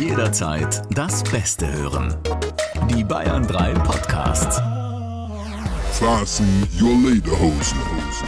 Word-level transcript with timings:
Jederzeit 0.00 0.82
das 0.94 1.22
Beste 1.24 1.70
hören. 1.70 2.16
Die 2.88 3.04
Bayern 3.04 3.46
3 3.46 3.74
Podcasts. 3.74 4.56
Fasten 5.92 6.66
your 6.80 6.96
Lederhosen. 7.06 7.78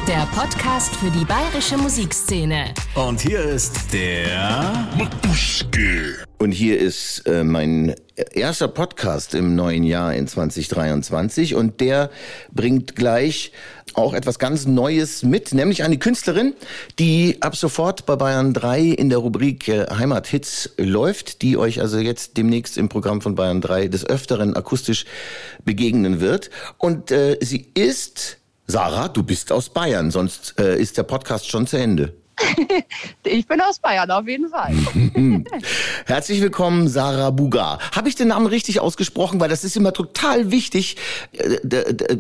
Der 0.07 0.29
Podcast 0.37 0.95
für 0.97 1.11
die 1.11 1.25
bayerische 1.25 1.79
Musikszene. 1.79 2.75
Und 2.95 3.23
hier 3.23 3.41
ist 3.41 3.91
der 3.91 4.87
Matuschke. 4.99 6.27
Und 6.43 6.51
hier 6.51 6.77
ist 6.77 7.25
äh, 7.29 7.45
mein 7.45 7.95
erster 8.33 8.67
Podcast 8.67 9.33
im 9.37 9.55
neuen 9.55 9.85
Jahr 9.85 10.13
in 10.13 10.27
2023 10.27 11.55
und 11.55 11.81
der 11.81 12.11
bringt 12.51 12.97
gleich 12.97 13.53
auch 13.95 14.13
etwas 14.13 14.41
ganz 14.41 14.67
Neues 14.67 15.23
mit, 15.23 15.55
nämlich 15.55 15.85
eine 15.85 15.99
Künstlerin, 15.99 16.55
die 16.99 17.37
ab 17.43 17.55
sofort 17.55 18.07
bei 18.07 18.17
Bayern 18.17 18.55
3 18.55 18.81
in 18.81 19.09
der 19.09 19.19
Rubrik 19.19 19.69
äh, 19.69 19.87
Heimathits 19.89 20.71
läuft, 20.79 21.43
die 21.43 21.57
euch 21.57 21.81
also 21.81 22.01
jetzt 22.01 22.37
demnächst 22.37 22.77
im 22.77 22.89
Programm 22.89 23.21
von 23.21 23.37
Bayern 23.37 23.61
3 23.61 23.87
des 23.87 24.05
Öfteren 24.05 24.57
akustisch 24.57 25.05
begegnen 25.65 26.19
wird. 26.19 26.51
Und 26.77 27.13
äh, 27.13 27.39
sie 27.41 27.69
ist, 27.75 28.39
Sarah, 28.67 29.07
du 29.07 29.23
bist 29.23 29.53
aus 29.53 29.69
Bayern, 29.69 30.11
sonst 30.11 30.57
äh, 30.59 30.77
ist 30.77 30.99
der 30.99 31.05
Podcast 31.05 31.49
schon 31.49 31.69
zu 31.69 31.77
Ende. 31.77 32.15
Ich 33.25 33.47
bin 33.47 33.61
aus 33.61 33.79
Bayern, 33.79 34.11
auf 34.11 34.27
jeden 34.27 34.49
Fall. 34.49 34.73
Herzlich 36.07 36.41
willkommen, 36.41 36.89
Sarah 36.89 37.31
Bugar. 37.31 37.79
Habe 37.95 38.09
ich 38.09 38.15
den 38.15 38.29
Namen 38.29 38.47
richtig 38.47 38.81
ausgesprochen? 38.81 39.41
Weil 39.41 39.49
das 39.49 39.65
ist 39.65 39.77
immer 39.77 39.93
total 39.93 40.51
wichtig, 40.51 40.97
äh, 41.33 41.55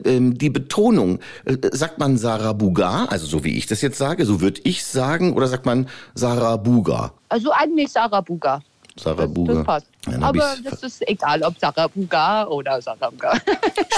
ähm, 0.04 0.38
die 0.38 0.50
Betonung. 0.50 1.20
Äh, 1.44 1.56
Sagt 1.72 1.98
man 1.98 2.16
Sarah 2.16 2.52
Bugar, 2.52 3.10
also 3.10 3.26
so 3.26 3.44
wie 3.44 3.56
ich 3.56 3.66
das 3.66 3.80
jetzt 3.82 3.98
sage, 3.98 4.24
so 4.24 4.40
würde 4.40 4.60
ich 4.64 4.84
sagen, 4.84 5.32
oder 5.34 5.48
sagt 5.48 5.66
man 5.66 5.88
Sarah 6.14 6.56
Bugar? 6.56 7.14
Also 7.28 7.50
eigentlich 7.52 7.90
Sarah 7.90 8.20
Buga. 8.20 8.60
Sarah 8.98 9.22
Das, 9.26 9.32
Bugar. 9.34 9.56
das 9.56 9.64
passt. 9.64 9.86
Dann 10.04 10.22
Aber 10.22 10.54
das 10.64 10.82
ist 10.82 11.08
egal, 11.08 11.42
ob 11.42 11.58
Sarah 11.58 11.88
Buga 11.88 12.46
oder 12.46 12.80
Sarah 12.82 13.10
Buga. 13.10 13.38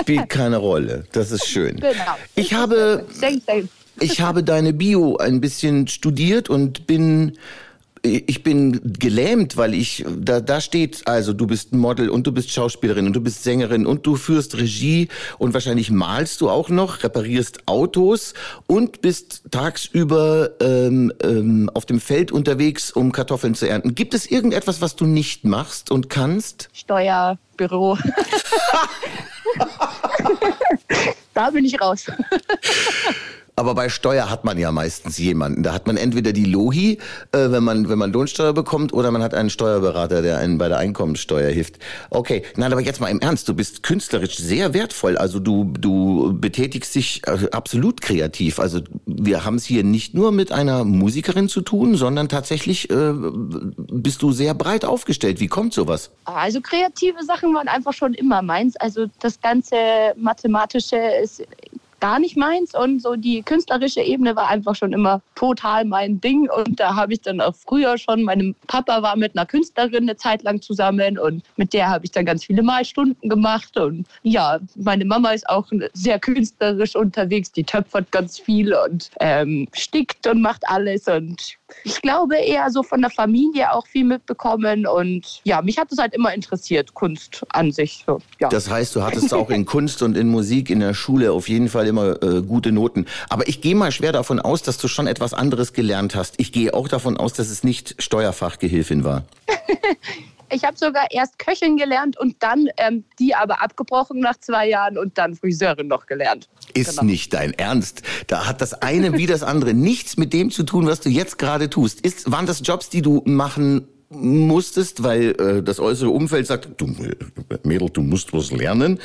Spielt 0.00 0.28
keine 0.28 0.56
Rolle. 0.58 1.04
Das 1.12 1.30
ist 1.32 1.46
schön. 1.46 1.76
genau. 1.76 2.16
Ich 2.34 2.54
habe 2.54 3.04
Same, 3.10 3.40
same. 3.46 3.68
Ich 4.00 4.20
habe 4.20 4.42
deine 4.42 4.72
Bio 4.72 5.16
ein 5.16 5.40
bisschen 5.40 5.88
studiert 5.88 6.50
und 6.50 6.86
bin 6.86 7.38
ich 8.04 8.42
bin 8.42 8.80
gelähmt, 8.98 9.56
weil 9.56 9.72
ich 9.72 10.04
da 10.18 10.40
da 10.40 10.60
steht 10.60 11.08
also 11.08 11.32
du 11.32 11.46
bist 11.46 11.72
Model 11.72 12.10
und 12.10 12.26
du 12.26 12.32
bist 12.32 12.50
Schauspielerin 12.50 13.06
und 13.06 13.14
du 13.14 13.22
bist 13.22 13.42
Sängerin 13.42 13.86
und 13.86 14.06
du 14.06 14.16
führst 14.16 14.58
Regie 14.58 15.08
und 15.38 15.54
wahrscheinlich 15.54 15.90
malst 15.90 16.42
du 16.42 16.50
auch 16.50 16.68
noch, 16.68 17.02
reparierst 17.02 17.66
Autos 17.66 18.34
und 18.66 19.00
bist 19.00 19.44
tagsüber 19.50 20.50
ähm, 20.60 21.14
ähm, 21.22 21.70
auf 21.72 21.86
dem 21.86 21.98
Feld 21.98 22.30
unterwegs, 22.30 22.90
um 22.90 23.10
Kartoffeln 23.10 23.54
zu 23.54 23.66
ernten. 23.66 23.94
Gibt 23.94 24.12
es 24.12 24.30
irgendetwas, 24.30 24.82
was 24.82 24.96
du 24.96 25.06
nicht 25.06 25.44
machst 25.44 25.90
und 25.90 26.10
kannst? 26.10 26.68
Steuerbüro. 26.74 27.96
da 31.32 31.50
bin 31.50 31.64
ich 31.64 31.80
raus. 31.80 32.04
Aber 33.56 33.74
bei 33.74 33.88
Steuer 33.88 34.30
hat 34.30 34.44
man 34.44 34.58
ja 34.58 34.72
meistens 34.72 35.16
jemanden. 35.18 35.62
Da 35.62 35.72
hat 35.72 35.86
man 35.86 35.96
entweder 35.96 36.32
die 36.32 36.44
Lohi, 36.44 36.98
äh, 37.32 37.50
wenn 37.50 37.62
man 37.62 37.88
wenn 37.88 37.98
man 37.98 38.12
Lohnsteuer 38.12 38.52
bekommt, 38.52 38.92
oder 38.92 39.10
man 39.12 39.22
hat 39.22 39.32
einen 39.32 39.50
Steuerberater, 39.50 40.22
der 40.22 40.38
einen 40.38 40.58
bei 40.58 40.68
der 40.68 40.78
Einkommenssteuer 40.78 41.50
hilft. 41.50 41.78
Okay, 42.10 42.42
nein, 42.56 42.72
aber 42.72 42.80
jetzt 42.80 43.00
mal 43.00 43.08
im 43.08 43.20
Ernst. 43.20 43.48
Du 43.48 43.54
bist 43.54 43.84
künstlerisch 43.84 44.36
sehr 44.36 44.74
wertvoll. 44.74 45.16
Also 45.16 45.38
du 45.38 45.72
du 45.78 46.36
betätigst 46.36 46.94
dich 46.96 47.22
äh, 47.26 47.50
absolut 47.52 48.00
kreativ. 48.00 48.58
Also 48.58 48.80
wir 49.06 49.44
haben 49.44 49.56
es 49.56 49.64
hier 49.64 49.84
nicht 49.84 50.14
nur 50.14 50.32
mit 50.32 50.50
einer 50.50 50.84
Musikerin 50.84 51.48
zu 51.48 51.60
tun, 51.60 51.94
sondern 51.94 52.28
tatsächlich 52.28 52.90
äh, 52.90 53.12
bist 53.14 54.22
du 54.22 54.32
sehr 54.32 54.54
breit 54.54 54.84
aufgestellt. 54.84 55.38
Wie 55.38 55.46
kommt 55.46 55.74
sowas? 55.74 56.10
Also 56.24 56.60
kreative 56.60 57.22
Sachen 57.22 57.54
waren 57.54 57.68
einfach 57.68 57.92
schon 57.92 58.14
immer 58.14 58.42
meins. 58.42 58.74
Also 58.76 59.06
das 59.20 59.40
ganze 59.40 59.76
mathematische 60.16 60.96
ist 61.22 61.44
gar 62.04 62.18
nicht 62.18 62.36
meins. 62.36 62.74
Und 62.74 63.00
so 63.00 63.16
die 63.16 63.42
künstlerische 63.42 64.02
Ebene 64.02 64.36
war 64.36 64.48
einfach 64.48 64.74
schon 64.74 64.92
immer 64.92 65.22
total 65.36 65.86
mein 65.86 66.20
Ding. 66.20 66.50
Und 66.50 66.78
da 66.78 66.94
habe 66.94 67.14
ich 67.14 67.22
dann 67.22 67.40
auch 67.40 67.54
früher 67.54 67.96
schon, 67.96 68.24
mein 68.24 68.54
Papa 68.66 69.00
war 69.00 69.16
mit 69.16 69.34
einer 69.34 69.46
Künstlerin 69.46 70.02
eine 70.02 70.16
Zeit 70.16 70.42
lang 70.42 70.60
zusammen 70.60 71.18
und 71.18 71.42
mit 71.56 71.72
der 71.72 71.88
habe 71.88 72.04
ich 72.04 72.10
dann 72.10 72.26
ganz 72.26 72.44
viele 72.44 72.62
Malstunden 72.62 73.30
gemacht. 73.30 73.78
Und 73.78 74.06
ja, 74.22 74.58
meine 74.76 75.06
Mama 75.06 75.30
ist 75.30 75.48
auch 75.48 75.66
sehr 75.94 76.18
künstlerisch 76.18 76.94
unterwegs, 76.94 77.50
die 77.52 77.64
töpfert 77.64 78.12
ganz 78.12 78.38
viel 78.38 78.74
und 78.74 79.10
ähm, 79.20 79.66
stickt 79.72 80.26
und 80.26 80.42
macht 80.42 80.62
alles. 80.68 81.08
Und 81.08 81.56
ich 81.84 82.02
glaube 82.02 82.36
eher 82.36 82.70
so 82.70 82.82
von 82.82 83.00
der 83.00 83.10
Familie 83.10 83.72
auch 83.72 83.86
viel 83.86 84.04
mitbekommen. 84.04 84.86
Und 84.86 85.40
ja, 85.44 85.62
mich 85.62 85.78
hat 85.78 85.90
es 85.90 85.98
halt 85.98 86.12
immer 86.12 86.34
interessiert, 86.34 86.92
Kunst 86.92 87.44
an 87.48 87.72
sich. 87.72 88.04
So, 88.06 88.20
ja. 88.40 88.50
Das 88.50 88.68
heißt, 88.68 88.94
du 88.94 89.02
hattest 89.02 89.32
auch 89.32 89.48
in 89.48 89.64
Kunst 89.74 90.02
und 90.02 90.18
in 90.18 90.28
Musik 90.28 90.68
in 90.68 90.80
der 90.80 90.92
Schule 90.92 91.32
auf 91.32 91.48
jeden 91.48 91.70
Fall 91.70 91.86
immer 91.94 92.22
äh, 92.22 92.42
gute 92.42 92.72
Noten. 92.72 93.06
Aber 93.28 93.46
ich 93.48 93.60
gehe 93.60 93.74
mal 93.74 93.92
schwer 93.92 94.12
davon 94.12 94.40
aus, 94.40 94.62
dass 94.62 94.78
du 94.78 94.88
schon 94.88 95.06
etwas 95.06 95.32
anderes 95.32 95.72
gelernt 95.72 96.14
hast. 96.14 96.34
Ich 96.38 96.52
gehe 96.52 96.74
auch 96.74 96.88
davon 96.88 97.16
aus, 97.16 97.32
dass 97.32 97.50
es 97.50 97.62
nicht 97.62 97.94
Steuerfachgehilfin 97.98 99.04
war. 99.04 99.24
Ich 100.52 100.62
habe 100.62 100.76
sogar 100.76 101.06
erst 101.10 101.38
Köchin 101.38 101.76
gelernt 101.76 102.16
und 102.20 102.36
dann 102.40 102.68
ähm, 102.76 103.02
die 103.18 103.34
aber 103.34 103.60
abgebrochen 103.62 104.20
nach 104.20 104.38
zwei 104.38 104.68
Jahren 104.68 104.98
und 104.98 105.16
dann 105.18 105.34
Friseurin 105.34 105.88
noch 105.88 106.06
gelernt. 106.06 106.48
Ist 106.74 106.90
Genau. 106.90 107.04
nicht 107.04 107.32
dein 107.32 107.54
Ernst. 107.54 108.02
Da 108.28 108.46
hat 108.46 108.60
das 108.60 108.74
eine 108.74 109.14
wie 109.14 109.26
das 109.26 109.42
andere 109.42 109.74
nichts 109.74 110.16
mit 110.16 110.32
dem 110.32 110.50
zu 110.50 110.62
tun, 110.62 110.86
was 110.86 111.00
du 111.00 111.08
jetzt 111.08 111.38
gerade 111.38 111.70
tust. 111.70 112.02
Ist, 112.02 112.30
waren 112.30 112.46
das 112.46 112.60
Jobs, 112.62 112.88
die 112.90 113.02
du 113.02 113.22
machen 113.24 113.88
musstest, 114.10 115.02
weil 115.02 115.30
äh, 115.40 115.62
das 115.62 115.80
äußere 115.80 116.10
Umfeld 116.10 116.46
sagt, 116.46 116.68
du 116.76 116.86
äh, 117.02 117.16
Mädel, 117.64 117.90
du 117.90 118.02
musst 118.02 118.32
was 118.32 118.52
lernen? 118.52 119.00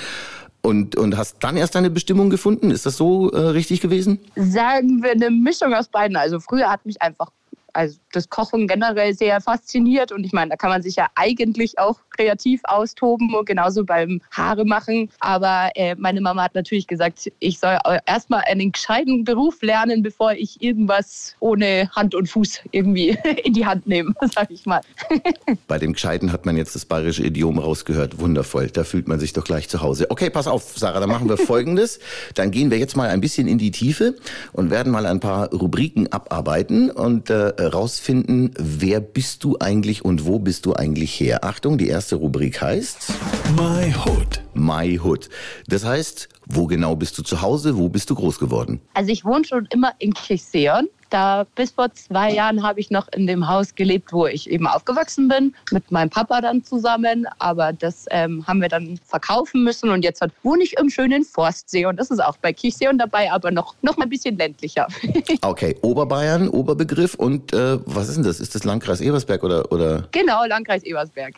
Und, 0.62 0.98
und 0.98 1.16
hast 1.16 1.38
dann 1.40 1.56
erst 1.56 1.76
deine 1.76 1.90
Bestimmung 1.90 2.30
gefunden? 2.30 2.70
Ist 2.70 2.86
das 2.86 2.98
so 2.98 3.32
äh, 3.32 3.40
richtig 3.40 3.80
gewesen? 3.80 4.20
Sagen 4.36 5.02
wir 5.02 5.12
eine 5.12 5.32
Mischung 5.32 5.74
aus 5.74 5.88
beiden. 5.88 6.18
Also 6.18 6.40
früher 6.40 6.70
hat 6.70 6.86
mich 6.86 7.02
einfach 7.02 7.32
also 7.80 7.98
das 8.12 8.30
Kochen 8.30 8.68
generell 8.68 9.14
sehr 9.14 9.40
fasziniert 9.40 10.12
und 10.12 10.26
ich 10.26 10.34
meine, 10.34 10.50
da 10.50 10.56
kann 10.58 10.70
man 10.70 10.82
sich 10.82 10.98
ja 10.98 11.08
eigentlich 11.16 11.80
auch 11.80 12.00
kreativ 12.16 12.60
austoben 12.66 13.34
und 13.34 13.46
genauso 13.46 13.86
beim 13.86 14.22
Haare 14.32 14.66
machen. 14.66 15.10
Aber 15.22 15.70
äh, 15.76 15.96
meine 15.98 16.20
Mama 16.20 16.44
hat 16.44 16.56
natürlich 16.56 16.88
gesagt, 16.88 17.32
ich 17.40 17.60
soll 17.60 17.78
erstmal 18.06 18.44
einen 18.48 18.74
gescheiten 18.74 19.24
Beruf 19.24 19.62
lernen, 19.62 20.04
bevor 20.04 20.34
ich 20.34 20.62
irgendwas 20.62 21.36
ohne 21.40 21.90
Hand 21.96 22.16
und 22.16 22.28
Fuß 22.28 22.60
irgendwie 22.72 23.18
in 23.44 23.54
die 23.54 23.66
Hand 23.66 23.88
nehme, 23.88 24.14
sag 24.34 24.52
ich 24.52 24.66
mal. 24.66 24.82
Bei 25.68 25.80
dem 25.80 25.94
Gescheiten 25.94 26.34
hat 26.34 26.46
man 26.46 26.58
jetzt 26.58 26.76
das 26.76 26.84
bayerische 26.84 27.24
Idiom 27.24 27.60
rausgehört. 27.60 28.20
Wundervoll. 28.20 28.68
Da 28.68 28.84
fühlt 28.84 29.08
man 29.08 29.20
sich 29.20 29.32
doch 29.32 29.46
gleich 29.46 29.70
zu 29.70 29.82
Hause. 29.82 30.08
Okay, 30.10 30.30
pass 30.30 30.48
auf, 30.48 30.78
Sarah, 30.78 31.00
dann 31.00 31.10
machen 31.10 31.30
wir 31.30 31.38
Folgendes. 31.38 32.00
Dann 32.36 32.52
gehen 32.52 32.72
wir 32.72 32.78
jetzt 32.78 32.98
mal 32.98 33.08
ein 33.08 33.22
bisschen 33.22 33.48
in 33.48 33.58
die 33.58 33.72
Tiefe 33.72 34.16
und 34.52 34.70
werden 34.70 34.92
mal 34.92 35.06
ein 35.06 35.22
paar 35.22 35.50
Rubriken 35.54 36.12
abarbeiten 36.12 36.92
und 36.92 37.30
äh, 37.30 37.54
rausfinden, 37.70 38.52
wer 38.58 39.00
bist 39.00 39.44
du 39.44 39.58
eigentlich 39.60 40.04
und 40.04 40.26
wo 40.26 40.40
bist 40.40 40.66
du 40.66 40.74
eigentlich 40.74 41.20
her. 41.20 41.44
Achtung, 41.44 41.78
die 41.78 41.88
erste 41.88 42.16
Rubrik 42.16 42.62
heißt 42.62 43.14
My 43.56 43.94
Hood. 43.94 44.42
My 44.54 45.00
Hood. 45.00 45.30
Das 45.68 45.86
heißt, 45.86 46.30
wo 46.46 46.68
genau 46.68 46.96
bist 46.96 47.18
du 47.18 47.24
zu 47.24 47.42
Hause, 47.42 47.78
wo 47.78 47.90
bist 47.90 48.10
du 48.10 48.16
groß 48.16 48.40
geworden? 48.40 48.82
Also 48.94 49.12
ich 49.12 49.24
wohne 49.26 49.46
schon 49.46 49.68
immer 49.72 49.94
in 50.00 50.14
Kirchseon. 50.14 50.88
Da 51.10 51.46
bis 51.56 51.72
vor 51.72 51.94
zwei 51.94 52.32
Jahren 52.32 52.64
habe 52.64 52.80
ich 52.80 52.92
noch 52.92 53.08
in 53.14 53.28
dem 53.28 53.48
Haus 53.48 53.76
gelebt, 53.76 54.14
wo 54.14 54.28
ich 54.28 54.50
eben 54.50 54.68
aufgewachsen 54.68 55.28
bin, 55.28 55.56
mit 55.72 55.92
meinem 55.92 56.10
Papa 56.10 56.42
dann 56.42 56.64
zusammen. 56.64 57.26
Aber 57.40 57.74
das 57.74 58.06
ähm, 58.12 58.46
haben 58.48 58.62
wir 58.62 58.70
dann 58.70 59.00
verkaufen 59.06 59.64
müssen 59.64 59.90
und 59.90 60.04
jetzt 60.04 60.22
wohne 60.44 60.64
ich 60.64 60.78
im 60.78 60.90
schönen 60.90 61.24
Forstsee 61.24 61.86
und 61.86 61.98
das 61.98 62.12
ist 62.12 62.20
auch 62.20 62.38
bei 62.38 62.54
Kirchseon 62.54 62.98
dabei, 62.98 63.32
aber 63.32 63.52
noch, 63.52 63.76
noch 63.82 63.98
mal 63.98 64.04
ein 64.04 64.10
bisschen 64.10 64.38
ländlicher. 64.38 64.88
Okay, 65.42 65.76
Oberbayern, 65.82 66.50
Oberbegriff 66.50 67.16
und 67.16 67.54
äh, 67.54 67.80
was 67.86 68.10
ist 68.10 68.16
denn 68.16 68.24
das? 68.24 68.40
Ist 68.40 68.56
das 68.56 68.64
Landkreis 68.64 69.00
Ebersberg 69.00 69.44
oder, 69.44 69.72
oder? 69.72 70.08
genau, 70.12 70.46
Landkreis 70.46 70.84
Ebersberg. 70.84 71.34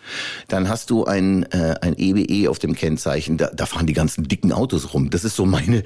Dann 0.47 0.69
hast 0.69 0.90
du 0.90 1.05
ein, 1.05 1.43
äh, 1.51 1.75
ein 1.81 1.96
EBE 1.97 2.49
auf 2.49 2.59
dem 2.59 2.73
Kennzeichen. 2.75 3.37
Da, 3.37 3.49
da 3.53 3.66
fahren 3.66 3.87
die 3.87 3.93
ganzen 3.93 4.28
dicken 4.28 4.51
Autos 4.51 4.93
rum. 4.93 5.09
Das 5.09 5.23
ist 5.23 5.35
so 5.35 5.46
meine, 5.46 5.84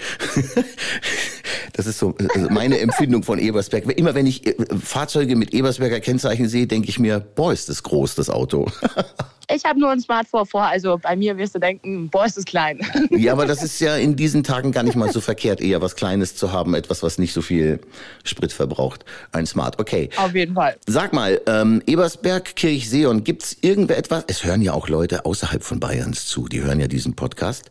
das 1.73 1.87
ist 1.87 1.99
so 1.99 2.15
also 2.33 2.49
meine 2.49 2.79
Empfindung 2.79 3.23
von 3.23 3.39
Ebersberg. 3.39 3.85
Immer 3.97 4.15
wenn 4.15 4.25
ich 4.25 4.45
äh, 4.45 4.55
Fahrzeuge 4.81 5.35
mit 5.35 5.53
Ebersberger 5.53 5.99
Kennzeichen 5.99 6.47
sehe, 6.47 6.67
denke 6.67 6.89
ich 6.89 6.99
mir, 6.99 7.19
boah, 7.19 7.53
ist 7.53 7.69
das 7.69 7.83
groß, 7.83 8.15
das 8.15 8.29
Auto. 8.29 8.67
Ich 9.53 9.63
habe 9.63 9.79
nur 9.79 9.91
ein 9.91 9.99
Smartphone 9.99 10.45
vor, 10.45 10.63
also 10.63 10.97
bei 11.01 11.15
mir 11.15 11.37
wirst 11.37 11.55
du 11.55 11.59
denken, 11.59 12.09
boah, 12.09 12.25
ist 12.25 12.37
es 12.37 12.45
klein. 12.45 12.79
Ja, 13.11 13.33
aber 13.33 13.45
das 13.45 13.63
ist 13.63 13.79
ja 13.79 13.95
in 13.95 14.15
diesen 14.15 14.43
Tagen 14.43 14.71
gar 14.71 14.83
nicht 14.83 14.95
mal 14.95 15.11
so 15.11 15.21
verkehrt, 15.21 15.61
eher 15.61 15.81
was 15.81 15.95
Kleines 15.95 16.35
zu 16.35 16.51
haben, 16.51 16.73
etwas, 16.73 17.03
was 17.03 17.17
nicht 17.17 17.33
so 17.33 17.41
viel 17.41 17.79
Sprit 18.23 18.51
verbraucht. 18.51 19.05
Ein 19.31 19.45
Smart, 19.45 19.79
okay. 19.79 20.09
Auf 20.17 20.33
jeden 20.33 20.55
Fall. 20.55 20.75
Sag 20.87 21.13
mal, 21.13 21.39
ähm, 21.47 21.81
Ebersberg, 21.85 22.55
Kirchseeon, 22.55 23.23
gibt's 23.23 23.57
irgendetwas? 23.61 24.25
Es 24.27 24.43
hören 24.43 24.61
ja 24.61 24.73
auch 24.73 24.89
Leute 24.89 25.25
außerhalb 25.25 25.63
von 25.63 25.79
Bayerns 25.79 26.25
zu, 26.25 26.47
die 26.47 26.61
hören 26.61 26.79
ja 26.79 26.87
diesen 26.87 27.15
Podcast. 27.15 27.69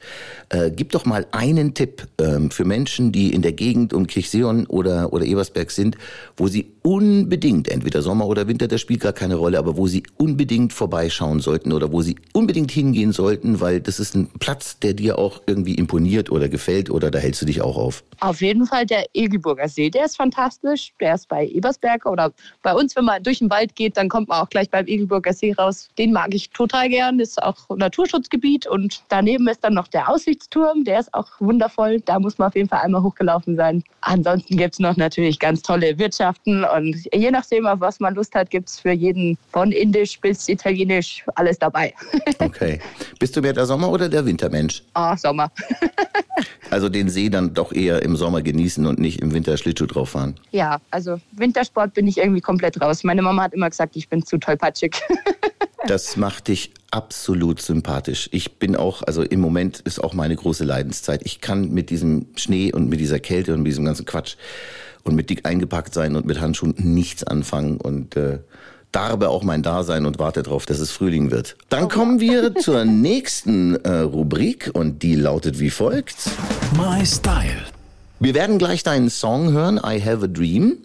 Äh, 0.51 0.71
gib 0.71 0.93
doch 0.93 1.05
mal 1.05 1.27
einen 1.33 1.75
Tipp 1.75 2.07
ähm, 2.19 2.51
für 2.51 2.65
Menschen, 2.65 3.13
die 3.13 3.33
in 3.33 3.43
der 3.43 3.53
Gegend 3.53 3.93
um 3.93 4.07
Kirchseeon 4.07 4.67
oder, 4.67 5.13
oder 5.13 5.25
Ebersberg 5.25 5.71
sind, 5.71 5.97
wo 6.37 6.49
sie 6.49 6.73
unbedingt, 6.83 7.69
entweder 7.69 8.03
Sommer 8.03 8.27
oder 8.27 8.47
Winter, 8.47 8.69
das 8.69 8.81
spielt 8.81 9.01
gar 9.01 9.13
keine 9.13 9.37
Rolle, 9.37 9.59
aber 9.59 9.77
wo 9.77 9.87
sie 9.87 10.03
unbedingt 10.17 10.73
vorbeischauen 10.73 11.41
sollten 11.41 11.64
oder 11.73 11.93
wo 11.93 12.03
sie 12.03 12.17
unbedingt 12.33 12.71
hingehen 12.71 13.13
sollten, 13.13 13.61
weil 13.61 13.81
das 13.81 14.01
ist 14.01 14.15
ein 14.15 14.29
Platz, 14.39 14.79
der 14.79 14.95
dir 14.95 15.19
auch 15.19 15.43
irgendwie 15.47 15.75
imponiert 15.75 16.31
oder 16.31 16.49
gefällt 16.49 16.91
oder 16.91 17.11
da 17.11 17.19
hältst 17.19 17.43
du 17.43 17.47
dich 17.47 17.63
auch 17.63 17.77
auf. 17.77 18.05
Auf 18.21 18.41
jeden 18.41 18.67
Fall 18.67 18.87
der 18.87 19.07
Egelburger 19.15 19.69
See, 19.69 19.91
der 19.91 20.07
ist 20.07 20.17
fantastisch. 20.17 20.93
Der 21.01 21.15
ist 21.15 21.29
bei 21.29 21.47
Ebersberg 21.47 22.07
oder 22.07 22.33
bei 22.63 22.75
uns, 22.75 22.97
wenn 22.97 23.05
man 23.05 23.23
durch 23.23 23.39
den 23.39 23.51
Wald 23.51 23.75
geht, 23.77 23.97
dann 23.97 24.09
kommt 24.09 24.29
man 24.29 24.41
auch 24.41 24.49
gleich 24.49 24.71
beim 24.71 24.87
Egelburger 24.87 25.33
See 25.33 25.53
raus. 25.53 25.89
Den 25.99 26.13
mag 26.13 26.35
ich 26.35 26.51
total 26.51 26.89
gern, 26.89 27.21
ist 27.21 27.43
auch 27.43 27.57
Naturschutzgebiet 27.77 28.67
und 28.67 29.03
daneben 29.09 29.49
ist 29.49 29.63
dann 29.65 29.75
noch 29.75 29.89
der 29.89 30.09
Aussichtsturm, 30.09 30.85
der 30.85 31.01
ist 31.01 31.13
auch 31.15 31.29
wundervoll. 31.41 32.01
Da 32.01 32.19
muss 32.19 32.39
man 32.39 32.49
auf 32.49 32.55
jeden 32.55 32.69
Fall 32.69 32.81
einmal 32.81 33.03
hochgelaufen 33.03 33.57
sein. 33.57 33.83
Ansonsten 34.01 34.57
gibt 34.57 34.75
es 34.75 34.79
noch 34.81 34.97
natürlich 34.97 35.39
ganz 35.39 35.63
tolle 35.63 35.99
Wirtschaften 35.99 36.65
und 36.65 36.97
je 37.13 37.31
nachdem, 37.31 37.67
auf 37.67 37.81
was 37.81 38.01
man 38.01 38.15
Lust 38.15 38.35
hat, 38.35 38.51
gibt 38.51 38.69
es 38.69 38.81
für 38.81 38.93
jeden 38.93 39.37
von 39.51 39.73
Indisch 39.73 40.21
bis 40.21 40.49
Italienisch 40.49 41.25
alles 41.35 41.59
dabei. 41.59 41.95
Okay. 42.39 42.79
Bist 43.19 43.37
du 43.37 43.41
mehr 43.41 43.53
der 43.53 43.65
Sommer- 43.65 43.91
oder 43.91 44.09
der 44.09 44.25
Wintermensch? 44.27 44.83
Ah, 44.93 45.17
Sommer. 45.17 45.51
Also 46.71 46.89
den 46.89 47.09
See 47.09 47.29
dann 47.29 47.55
doch 47.55 47.73
eher 47.73 48.03
im 48.15 48.19
Sommer 48.19 48.43
genießen 48.43 48.87
und 48.87 49.01
nicht 49.01 49.21
im 49.21 49.33
Winter 49.33 49.57
Schlittschuh 49.57 49.87
drauf 49.87 50.11
fahren. 50.11 50.37
Ja, 50.53 50.79
also 50.93 51.21
Wintersport 51.33 51.95
bin 51.95 52.07
ich 52.07 52.19
irgendwie 52.19 52.41
komplett 52.41 52.81
raus. 52.81 53.03
Meine 53.03 53.23
Mama 53.23 53.43
hat 53.43 53.55
immer 53.55 53.69
gesagt, 53.69 53.97
ich 53.97 54.09
bin 54.09 54.25
zu 54.25 54.39
tollpatschig. 54.39 54.95
Das 55.87 56.17
macht 56.17 56.49
dich 56.49 56.73
absolut 56.91 57.61
sympathisch. 57.61 58.31
Ich 58.33 58.59
bin 58.59 58.75
auch, 58.75 59.03
also 59.03 59.23
im 59.23 59.41
Moment 59.41 59.81
ist 59.81 60.03
auch 60.03 60.15
meine 60.15 60.35
große 60.35 60.65
Leidenszeit. 60.65 61.21
Ich 61.25 61.43
kann 61.43 61.73
mit 61.73 61.91
diesem 61.91 62.29
Schnee 62.37 62.73
und 62.73 62.89
mit 62.89 63.01
dieser 63.01 63.19
Kälte 63.19 63.53
und 63.53 63.61
mit 63.61 63.73
diesem 63.73 63.85
ganzen 63.85 64.07
Quatsch 64.07 64.37
und 65.03 65.15
mit 65.15 65.29
dick 65.29 65.47
eingepackt 65.47 65.93
sein 65.93 66.17
und 66.17 66.25
mit 66.25 66.41
Handschuhen 66.41 66.75
nichts 66.79 67.23
anfangen 67.23 67.77
und 67.77 68.17
äh, 68.17 68.39
darbe 68.93 69.29
auch 69.29 69.43
mein 69.43 69.63
Dasein 69.63 70.07
und 70.07 70.19
warte 70.19 70.43
darauf, 70.43 70.65
dass 70.65 70.79
es 70.79 70.91
Frühling 70.91 71.31
wird. 71.31 71.57
Dann 71.69 71.91
kommen 71.91 72.19
wir 72.19 72.55
zur 72.59 72.87
nächsten 72.87 73.77
äh, 73.85 73.99
Rubrik 73.99 74.71
und 74.73 75.03
die 75.03 75.17
lautet 75.17 75.61
wie 75.61 75.71
folgt. 75.71 76.31
My 76.79 77.05
Style. 77.05 77.74
Wir 78.21 78.35
werden 78.35 78.59
gleich 78.59 78.83
deinen 78.83 79.11
Song 79.11 79.53
hören, 79.53 79.79
I 79.85 80.01
Have 80.01 80.25
a 80.25 80.29
Dream. 80.29 80.79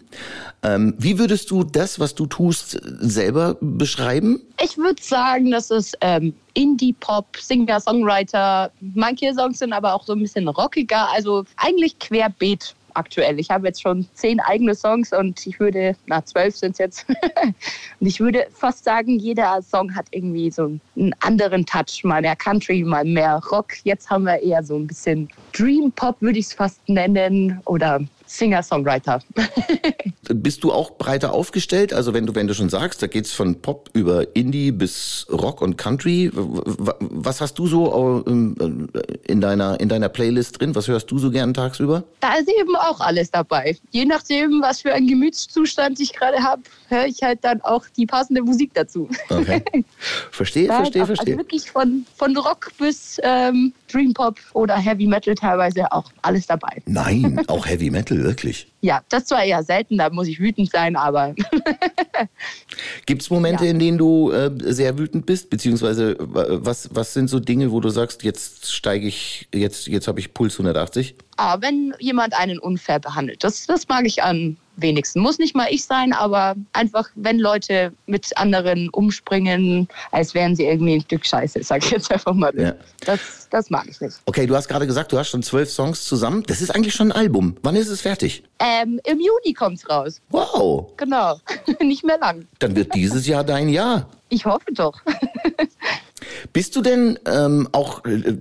Ähm, 0.62 0.94
wie 0.98 1.18
würdest 1.18 1.50
du 1.50 1.64
das, 1.64 1.98
was 1.98 2.14
du 2.14 2.26
tust, 2.26 2.78
selber 3.00 3.56
beschreiben? 3.60 4.42
Ich 4.62 4.76
würde 4.76 5.02
sagen, 5.02 5.50
das 5.50 5.70
ist 5.70 5.96
ähm, 6.02 6.34
Indie-Pop, 6.54 7.36
Singer, 7.38 7.80
Songwriter. 7.80 8.70
Manche 8.80 9.32
Songs 9.32 9.58
sind 9.58 9.72
aber 9.72 9.94
auch 9.94 10.04
so 10.04 10.12
ein 10.12 10.20
bisschen 10.20 10.48
rockiger, 10.48 11.08
also 11.12 11.44
eigentlich 11.56 11.98
querbeet 11.98 12.74
aktuell. 12.94 13.38
Ich 13.38 13.50
habe 13.50 13.66
jetzt 13.66 13.82
schon 13.82 14.06
zehn 14.14 14.40
eigene 14.40 14.74
Songs 14.74 15.12
und 15.12 15.46
ich 15.46 15.58
würde, 15.60 15.96
na 16.06 16.24
zwölf 16.24 16.56
sind 16.56 16.72
es 16.72 16.78
jetzt, 16.78 17.06
und 18.00 18.06
ich 18.06 18.20
würde 18.20 18.46
fast 18.52 18.84
sagen, 18.84 19.18
jeder 19.18 19.60
Song 19.62 19.94
hat 19.94 20.06
irgendwie 20.10 20.50
so 20.50 20.78
einen 20.96 21.14
anderen 21.20 21.66
Touch, 21.66 22.04
mal 22.04 22.22
mehr 22.22 22.36
Country, 22.36 22.82
mal 22.82 23.04
mehr 23.04 23.40
Rock. 23.50 23.74
Jetzt 23.84 24.10
haben 24.10 24.24
wir 24.24 24.42
eher 24.42 24.62
so 24.62 24.76
ein 24.76 24.86
bisschen 24.86 25.28
Dream 25.52 25.92
Pop, 25.92 26.16
würde 26.20 26.38
ich 26.38 26.46
es 26.46 26.52
fast 26.54 26.80
nennen, 26.88 27.60
oder 27.64 28.00
Singer-Songwriter. 28.30 29.20
Bist 30.28 30.62
du 30.62 30.72
auch 30.72 30.92
breiter 30.92 31.32
aufgestellt? 31.32 31.92
Also 31.92 32.14
wenn 32.14 32.26
du, 32.26 32.34
wenn 32.34 32.46
du 32.46 32.54
schon 32.54 32.68
sagst, 32.68 33.02
da 33.02 33.08
geht's 33.08 33.32
von 33.32 33.60
Pop 33.60 33.90
über 33.92 34.36
Indie 34.36 34.70
bis 34.70 35.26
Rock 35.30 35.60
und 35.60 35.76
Country. 35.76 36.30
Was 36.32 37.40
hast 37.40 37.58
du 37.58 37.66
so 37.66 38.24
ähm, 38.26 38.88
in 39.26 39.40
deiner, 39.40 39.80
in 39.80 39.88
deiner 39.88 40.08
Playlist 40.08 40.60
drin? 40.60 40.74
Was 40.76 40.86
hörst 40.86 41.10
du 41.10 41.18
so 41.18 41.30
gern 41.30 41.54
tagsüber? 41.54 42.04
Da 42.20 42.34
ist 42.34 42.48
eben 42.48 42.76
auch 42.76 43.00
alles 43.00 43.32
dabei. 43.32 43.76
Je 43.90 44.04
nachdem, 44.04 44.62
was 44.62 44.82
für 44.82 44.92
einen 44.94 45.08
Gemütszustand 45.08 45.98
ich 45.98 46.12
gerade 46.12 46.38
habe, 46.38 46.62
höre 46.88 47.06
ich 47.06 47.22
halt 47.22 47.40
dann 47.42 47.60
auch 47.62 47.84
die 47.96 48.06
passende 48.06 48.42
Musik 48.42 48.70
dazu. 48.74 49.08
Okay. 49.28 49.62
Verstehe, 50.30 50.66
verstehe, 50.66 51.02
auch, 51.02 51.06
verstehe. 51.06 51.34
Also 51.34 51.38
wirklich 51.38 51.70
von, 51.70 52.06
von 52.16 52.36
Rock 52.36 52.70
bis 52.78 53.18
ähm, 53.22 53.72
Dream 53.92 54.12
Pop 54.14 54.38
oder 54.54 54.76
Heavy 54.76 55.06
Metal 55.06 55.34
teilweise 55.34 55.90
auch 55.92 56.10
alles 56.22 56.46
dabei. 56.46 56.82
Nein, 56.86 57.40
auch 57.48 57.66
Heavy 57.66 57.90
Metal, 57.90 58.22
wirklich. 58.22 58.66
Ja, 58.82 59.02
das 59.10 59.26
zwar 59.26 59.44
eher 59.44 59.62
selten, 59.62 59.98
da 59.98 60.08
muss 60.10 60.26
ich 60.28 60.40
wütend 60.40 60.70
sein, 60.70 60.96
aber 60.96 61.34
Gibt's 63.06 63.30
Momente, 63.30 63.64
Ja. 63.64 63.70
in 63.70 63.78
denen 63.78 63.98
du 63.98 64.30
äh, 64.30 64.50
sehr 64.72 64.98
wütend 64.98 65.26
bist? 65.26 65.50
Beziehungsweise 65.50 66.16
was, 66.18 66.88
was 66.92 67.12
sind 67.14 67.28
so 67.28 67.40
Dinge, 67.40 67.72
wo 67.72 67.80
du 67.80 67.90
sagst, 67.90 68.22
jetzt 68.24 68.72
steige 68.72 69.06
ich, 69.06 69.48
jetzt, 69.54 69.86
jetzt 69.86 70.08
habe 70.08 70.20
ich 70.20 70.32
Puls 70.34 70.54
180? 70.54 71.14
ah, 71.36 71.56
wenn 71.60 71.94
jemand 71.98 72.34
einen 72.38 72.58
unfair 72.58 72.98
behandelt, 72.98 73.42
das, 73.44 73.66
das 73.66 73.88
mag 73.88 74.04
ich 74.06 74.22
am 74.22 74.56
wenigsten. 74.82 75.20
Muss 75.20 75.38
nicht 75.38 75.54
mal 75.54 75.66
ich 75.70 75.84
sein, 75.84 76.12
aber 76.12 76.54
einfach, 76.72 77.08
wenn 77.14 77.38
Leute 77.38 77.92
mit 78.06 78.36
anderen 78.36 78.88
umspringen, 78.90 79.88
als 80.12 80.34
wären 80.34 80.56
sie 80.56 80.64
irgendwie 80.64 80.94
ein 80.94 81.00
Stück 81.02 81.26
Scheiße, 81.26 81.62
sag 81.62 81.84
ich 81.84 81.90
jetzt 81.90 82.10
einfach 82.12 82.34
mal. 82.34 82.52
Ja. 82.58 82.74
Das, 83.04 83.48
das 83.50 83.70
mag 83.70 83.86
ich 83.88 84.00
nicht. 84.00 84.16
Okay, 84.26 84.46
du 84.46 84.54
hast 84.54 84.68
gerade 84.68 84.86
gesagt, 84.86 85.12
du 85.12 85.18
hast 85.18 85.28
schon 85.28 85.42
zwölf 85.42 85.70
Songs 85.70 86.04
zusammen. 86.04 86.42
Das 86.46 86.60
ist 86.60 86.70
eigentlich 86.70 86.94
schon 86.94 87.12
ein 87.12 87.16
Album. 87.18 87.56
Wann 87.62 87.76
ist 87.76 87.88
es 87.88 88.00
fertig? 88.00 88.42
Ähm, 88.58 89.00
Im 89.04 89.18
Juni 89.18 89.54
kommt's 89.54 89.88
raus. 89.88 90.20
Wow, 90.30 90.92
Genau. 90.96 91.38
nicht 91.80 92.04
mehr 92.04 92.18
lang. 92.18 92.46
dann 92.58 92.76
wird 92.76 92.94
dieses 92.94 93.26
Jahr 93.26 93.44
dein 93.44 93.68
Jahr. 93.68 94.08
Ich 94.28 94.44
hoffe 94.44 94.72
doch. 94.72 95.00
Bist 96.52 96.76
du 96.76 96.82
denn 96.82 97.18
ähm, 97.26 97.68
auch, 97.72 98.04
äh, 98.04 98.34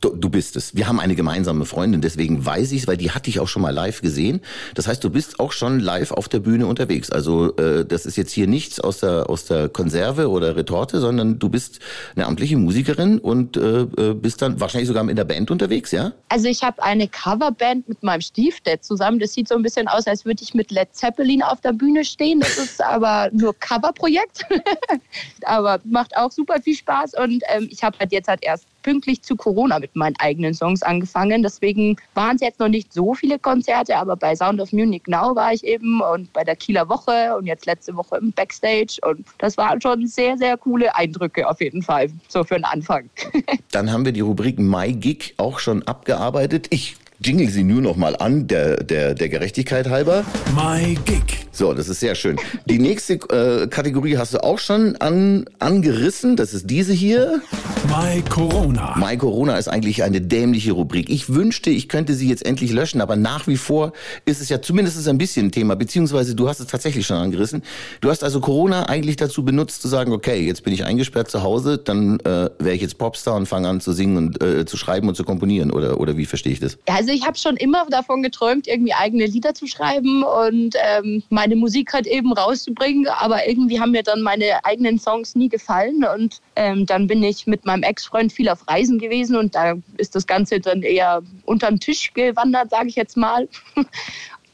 du, 0.00 0.16
du 0.16 0.28
bist 0.28 0.56
es. 0.56 0.74
Wir 0.74 0.88
haben 0.88 1.00
eine 1.00 1.14
gemeinsame 1.14 1.64
Freundin, 1.64 2.00
deswegen 2.00 2.44
weiß 2.44 2.72
ich 2.72 2.82
es, 2.82 2.88
weil 2.88 2.96
die 2.96 3.10
hatte 3.10 3.30
ich 3.30 3.40
auch 3.40 3.48
schon 3.48 3.62
mal 3.62 3.70
live 3.70 4.00
gesehen. 4.00 4.40
Das 4.74 4.86
heißt, 4.86 5.02
du 5.02 5.10
bist 5.10 5.40
auch 5.40 5.52
schon 5.52 5.80
live 5.80 6.12
auf 6.12 6.28
der 6.28 6.40
Bühne 6.40 6.66
unterwegs. 6.66 7.10
Also 7.10 7.56
äh, 7.56 7.84
das 7.84 8.06
ist 8.06 8.16
jetzt 8.16 8.32
hier 8.32 8.46
nichts 8.46 8.80
aus 8.80 9.00
der, 9.00 9.28
aus 9.28 9.46
der 9.46 9.68
Konserve 9.68 10.28
oder 10.28 10.56
Retorte, 10.56 11.00
sondern 11.00 11.38
du 11.38 11.48
bist 11.48 11.80
eine 12.16 12.26
amtliche 12.26 12.56
Musikerin 12.56 13.18
und 13.18 13.56
äh, 13.56 13.82
äh, 13.82 14.14
bist 14.14 14.42
dann 14.42 14.60
wahrscheinlich 14.60 14.88
sogar 14.88 15.08
in 15.08 15.16
der 15.16 15.24
Band 15.24 15.50
unterwegs, 15.50 15.90
ja? 15.90 16.12
Also 16.28 16.48
ich 16.48 16.62
habe 16.62 16.82
eine 16.82 17.08
Coverband 17.08 17.88
mit 17.88 18.02
meinem 18.02 18.20
Stiefdad 18.20 18.84
zusammen. 18.84 19.18
Das 19.18 19.34
sieht 19.34 19.48
so 19.48 19.54
ein 19.54 19.62
bisschen 19.62 19.88
aus, 19.88 20.06
als 20.06 20.24
würde 20.24 20.42
ich 20.42 20.54
mit 20.54 20.70
Led 20.70 20.94
Zeppelin 20.94 21.42
auf 21.42 21.60
der 21.60 21.72
Bühne 21.72 22.04
stehen. 22.04 22.40
Das 22.40 22.58
ist 22.58 22.82
aber 22.82 23.30
nur 23.32 23.54
Coverprojekt. 23.58 24.46
aber 25.44 25.80
macht 25.84 26.16
auch 26.16 26.30
super 26.30 26.60
viel 26.62 26.76
Spaß. 26.76 27.14
Und 27.14 27.33
ähm, 27.48 27.68
ich 27.70 27.82
habe 27.82 27.98
halt 27.98 28.12
jetzt 28.12 28.28
halt 28.28 28.42
erst 28.42 28.66
pünktlich 28.82 29.22
zu 29.22 29.34
Corona 29.34 29.78
mit 29.78 29.96
meinen 29.96 30.14
eigenen 30.18 30.54
Songs 30.54 30.82
angefangen. 30.82 31.42
Deswegen 31.42 31.96
waren 32.14 32.36
es 32.36 32.42
jetzt 32.42 32.60
noch 32.60 32.68
nicht 32.68 32.92
so 32.92 33.14
viele 33.14 33.38
Konzerte, 33.38 33.96
aber 33.96 34.14
bei 34.14 34.36
Sound 34.36 34.60
of 34.60 34.72
Munich 34.72 35.02
Now 35.06 35.34
war 35.34 35.52
ich 35.52 35.64
eben 35.64 36.00
und 36.00 36.32
bei 36.32 36.44
der 36.44 36.54
Kieler 36.54 36.88
Woche 36.88 37.36
und 37.36 37.46
jetzt 37.46 37.66
letzte 37.66 37.96
Woche 37.96 38.18
im 38.18 38.32
Backstage. 38.32 38.98
Und 39.02 39.26
das 39.38 39.56
waren 39.56 39.80
schon 39.80 40.06
sehr, 40.06 40.36
sehr 40.36 40.56
coole 40.56 40.94
Eindrücke 40.94 41.48
auf 41.48 41.60
jeden 41.60 41.82
Fall. 41.82 42.10
So 42.28 42.44
für 42.44 42.54
den 42.54 42.64
Anfang. 42.64 43.08
Dann 43.72 43.90
haben 43.90 44.04
wir 44.04 44.12
die 44.12 44.20
Rubrik 44.20 44.58
My 44.58 44.92
Gig 44.92 45.34
auch 45.38 45.58
schon 45.58 45.82
abgearbeitet. 45.82 46.66
Ich 46.70 46.96
jingle 47.24 47.48
sie 47.48 47.64
nur 47.64 47.80
noch 47.80 47.96
mal 47.96 48.14
an, 48.16 48.46
der, 48.46 48.76
der, 48.84 49.14
der 49.14 49.28
Gerechtigkeit 49.30 49.88
halber. 49.88 50.24
My 50.54 50.94
Gig. 51.06 51.46
So, 51.52 51.72
das 51.72 51.88
ist 51.88 52.00
sehr 52.00 52.14
schön. 52.14 52.36
Die 52.66 52.78
nächste 52.78 53.14
äh, 53.14 53.66
Kategorie 53.66 54.18
hast 54.18 54.34
du 54.34 54.42
auch 54.42 54.58
schon 54.58 54.96
an, 54.96 55.46
angerissen. 55.58 56.36
Das 56.36 56.52
ist 56.52 56.68
diese 56.68 56.92
hier. 56.92 57.40
My 57.86 58.22
Corona. 58.30 58.94
My 58.96 59.16
Corona 59.18 59.58
ist 59.58 59.68
eigentlich 59.68 60.02
eine 60.02 60.20
dämliche 60.20 60.72
Rubrik. 60.72 61.10
Ich 61.10 61.28
wünschte, 61.34 61.70
ich 61.70 61.88
könnte 61.88 62.14
sie 62.14 62.28
jetzt 62.28 62.44
endlich 62.46 62.72
löschen, 62.72 63.00
aber 63.00 63.16
nach 63.16 63.46
wie 63.46 63.56
vor 63.56 63.92
ist 64.24 64.40
es 64.40 64.48
ja 64.48 64.62
zumindest 64.62 65.06
ein 65.06 65.18
bisschen 65.18 65.46
ein 65.46 65.52
Thema, 65.52 65.76
beziehungsweise 65.76 66.34
du 66.34 66.48
hast 66.48 66.60
es 66.60 66.66
tatsächlich 66.66 67.06
schon 67.06 67.18
angerissen. 67.18 67.62
Du 68.00 68.10
hast 68.10 68.24
also 68.24 68.40
Corona 68.40 68.88
eigentlich 68.88 69.16
dazu 69.16 69.44
benutzt, 69.44 69.82
zu 69.82 69.88
sagen, 69.88 70.12
okay, 70.12 70.46
jetzt 70.46 70.64
bin 70.64 70.72
ich 70.72 70.84
eingesperrt 70.84 71.30
zu 71.30 71.42
Hause, 71.42 71.76
dann 71.76 72.20
äh, 72.20 72.48
wäre 72.58 72.74
ich 72.74 72.80
jetzt 72.80 72.96
Popstar 72.96 73.36
und 73.36 73.46
fange 73.46 73.68
an 73.68 73.80
zu 73.80 73.92
singen 73.92 74.16
und 74.16 74.42
äh, 74.42 74.64
zu 74.64 74.76
schreiben 74.76 75.08
und 75.08 75.14
zu 75.14 75.24
komponieren. 75.24 75.70
Oder, 75.70 76.00
oder 76.00 76.16
wie 76.16 76.26
verstehe 76.26 76.52
ich 76.52 76.60
das? 76.60 76.78
Ja, 76.88 76.94
also 76.94 77.12
ich 77.12 77.26
habe 77.26 77.36
schon 77.36 77.56
immer 77.56 77.86
davon 77.90 78.22
geträumt, 78.22 78.66
irgendwie 78.66 78.94
eigene 78.94 79.26
Lieder 79.26 79.54
zu 79.54 79.66
schreiben 79.66 80.22
und 80.22 80.74
ähm, 80.96 81.22
meine 81.28 81.56
Musik 81.56 81.92
halt 81.92 82.06
eben 82.06 82.32
rauszubringen. 82.32 83.06
Aber 83.08 83.46
irgendwie 83.46 83.78
haben 83.78 83.90
mir 83.90 84.02
dann 84.02 84.22
meine 84.22 84.64
eigenen 84.64 84.98
Songs 84.98 85.34
nie 85.34 85.48
gefallen. 85.48 86.04
Und 86.14 86.40
ähm, 86.56 86.86
dann 86.86 87.06
bin 87.06 87.22
ich 87.22 87.46
mit 87.46 87.64
meinem 87.64 87.73
Ex-Freund 87.82 88.32
viel 88.32 88.48
auf 88.48 88.68
Reisen 88.68 88.98
gewesen 88.98 89.36
und 89.36 89.54
da 89.54 89.74
ist 89.96 90.14
das 90.14 90.26
Ganze 90.26 90.60
dann 90.60 90.82
eher 90.82 91.22
unter 91.44 91.68
den 91.68 91.80
Tisch 91.80 92.12
gewandert, 92.14 92.70
sage 92.70 92.88
ich 92.88 92.96
jetzt 92.96 93.16
mal. 93.16 93.48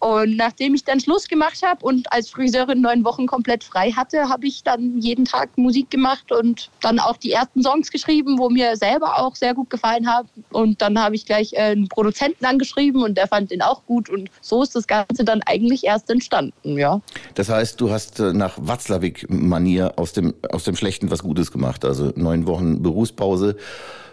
Und 0.01 0.37
nachdem 0.37 0.75
ich 0.75 0.83
dann 0.83 0.99
Schluss 0.99 1.29
gemacht 1.29 1.61
habe 1.63 1.85
und 1.85 2.11
als 2.11 2.31
Friseurin 2.31 2.81
neun 2.81 3.05
Wochen 3.05 3.27
komplett 3.27 3.63
frei 3.63 3.93
hatte, 3.93 4.31
habe 4.31 4.47
ich 4.47 4.65
dann 4.65 4.99
jeden 4.99 5.27
Tag 5.27 5.57
Musik 5.59 5.91
gemacht 5.91 6.33
und 6.33 6.71
dann 6.81 6.99
auch 6.99 7.19
die 7.19 7.33
ersten 7.33 7.63
Songs 7.63 7.91
geschrieben, 7.91 8.39
wo 8.39 8.49
mir 8.49 8.77
selber 8.77 9.19
auch 9.19 9.37
sehr 9.37 9.53
gut 9.53 9.69
gefallen 9.69 10.09
haben. 10.09 10.29
Und 10.53 10.81
dann 10.81 10.99
habe 10.99 11.15
ich 11.15 11.27
gleich 11.27 11.57
einen 11.59 11.89
Produzenten 11.89 12.47
angeschrieben 12.47 13.03
und 13.03 13.19
der 13.19 13.29
fand 13.29 13.51
den 13.51 13.61
auch 13.61 13.85
gut. 13.85 14.09
Und 14.09 14.31
so 14.41 14.63
ist 14.63 14.75
das 14.75 14.87
Ganze 14.87 15.23
dann 15.23 15.43
eigentlich 15.45 15.85
erst 15.85 16.09
entstanden, 16.09 16.79
ja. 16.79 17.03
Das 17.35 17.51
heißt, 17.51 17.79
du 17.79 17.91
hast 17.91 18.21
äh, 18.21 18.33
nach 18.33 18.55
Watzlawick-Manier 18.57 19.95
aus 19.97 20.15
dem, 20.15 20.33
aus 20.51 20.65
dem 20.65 20.77
Schlechten 20.77 21.11
was 21.11 21.23
Gutes 21.23 21.53
gemacht. 21.53 21.85
Also 21.85 22.11
neun 22.17 22.47
Wochen 22.47 22.83
Berufspause, 22.83 23.59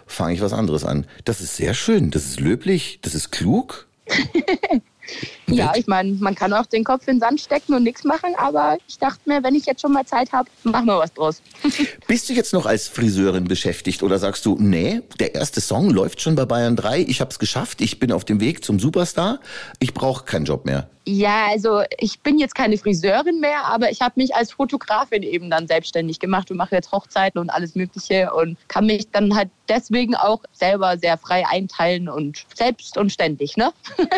fange 0.06 0.34
ich 0.34 0.42
was 0.42 0.52
anderes 0.52 0.84
an. 0.84 1.06
Das 1.24 1.40
ist 1.40 1.56
sehr 1.56 1.72
schön, 1.72 2.10
das 2.10 2.26
ist 2.26 2.40
löblich, 2.40 2.98
das 3.00 3.14
ist 3.14 3.30
klug. 3.30 3.86
Ja, 5.46 5.72
ich 5.76 5.86
meine, 5.86 6.12
man 6.14 6.34
kann 6.34 6.52
auch 6.52 6.66
den 6.66 6.84
Kopf 6.84 7.08
in 7.08 7.16
den 7.16 7.20
Sand 7.20 7.40
stecken 7.40 7.74
und 7.74 7.82
nichts 7.82 8.04
machen, 8.04 8.34
aber 8.36 8.76
ich 8.86 8.98
dachte 8.98 9.20
mir, 9.26 9.42
wenn 9.42 9.54
ich 9.54 9.66
jetzt 9.66 9.80
schon 9.80 9.92
mal 9.92 10.04
Zeit 10.04 10.32
habe, 10.32 10.48
machen 10.64 10.86
wir 10.86 10.98
was 10.98 11.12
draus. 11.14 11.42
Bist 12.06 12.28
du 12.28 12.34
jetzt 12.34 12.52
noch 12.52 12.66
als 12.66 12.88
Friseurin 12.88 13.44
beschäftigt 13.44 14.02
oder 14.02 14.18
sagst 14.18 14.44
du, 14.46 14.56
nee, 14.58 15.00
der 15.18 15.34
erste 15.34 15.60
Song 15.60 15.90
läuft 15.90 16.20
schon 16.20 16.34
bei 16.34 16.44
Bayern 16.44 16.76
3, 16.76 17.00
ich 17.00 17.20
habe 17.20 17.30
es 17.30 17.38
geschafft, 17.38 17.80
ich 17.80 17.98
bin 17.98 18.12
auf 18.12 18.24
dem 18.24 18.40
Weg 18.40 18.64
zum 18.64 18.78
Superstar, 18.78 19.40
ich 19.78 19.94
brauche 19.94 20.24
keinen 20.24 20.44
Job 20.44 20.66
mehr? 20.66 20.88
Ja, 21.10 21.46
also 21.48 21.80
ich 21.96 22.20
bin 22.20 22.38
jetzt 22.38 22.54
keine 22.54 22.76
Friseurin 22.76 23.40
mehr, 23.40 23.64
aber 23.64 23.90
ich 23.90 24.02
habe 24.02 24.12
mich 24.16 24.34
als 24.34 24.52
Fotografin 24.52 25.22
eben 25.22 25.48
dann 25.48 25.66
selbstständig 25.66 26.20
gemacht 26.20 26.50
und 26.50 26.58
mache 26.58 26.74
jetzt 26.74 26.92
Hochzeiten 26.92 27.40
und 27.40 27.48
alles 27.48 27.74
Mögliche 27.74 28.30
und 28.34 28.58
kann 28.68 28.84
mich 28.84 29.10
dann 29.10 29.34
halt 29.34 29.48
deswegen 29.70 30.14
auch 30.14 30.42
selber 30.52 30.98
sehr 30.98 31.16
frei 31.16 31.46
einteilen 31.46 32.10
und 32.10 32.44
selbst 32.54 32.98
und 32.98 33.10
ständig, 33.10 33.56
ne? 33.56 33.72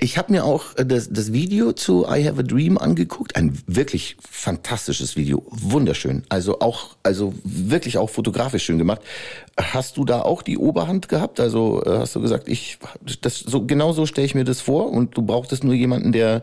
ich 0.00 0.18
habe 0.18 0.32
mir 0.32 0.44
auch 0.44 0.76
äh, 0.76 0.84
das, 0.84 1.08
das 1.10 1.32
Video 1.32 1.72
zu 1.72 2.04
I 2.04 2.26
Have 2.28 2.40
a 2.40 2.42
Dream 2.42 2.76
angeguckt, 2.76 3.36
ein 3.36 3.58
wirklich 3.66 4.18
fantastisches 4.20 5.16
Video, 5.16 5.46
wunderschön, 5.48 6.24
also 6.28 6.60
auch, 6.60 6.96
also 7.02 7.32
wirklich 7.42 7.96
auch 7.96 8.10
fotografisch 8.10 8.64
schön 8.64 8.76
gemacht. 8.76 9.00
Hast 9.58 9.96
du 9.96 10.04
da 10.04 10.20
auch 10.22 10.42
die 10.42 10.58
Oberhand 10.58 11.08
gehabt? 11.08 11.40
Also 11.40 11.82
äh, 11.84 11.98
hast 11.98 12.14
du 12.16 12.20
gesagt, 12.20 12.48
ich, 12.48 12.78
das 13.22 13.38
so 13.38 13.64
genau 13.64 13.92
so 13.92 14.04
stelle 14.04 14.26
ich 14.26 14.34
mir 14.34 14.44
das 14.44 14.60
vor 14.60 14.90
und 14.90 15.16
du 15.16 15.22
brauchtest 15.22 15.64
nur 15.64 15.74
jemanden, 15.74 16.12
der 16.12 16.33